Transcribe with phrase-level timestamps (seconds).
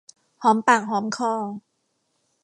[0.43, 1.33] หอมปากหอมคอ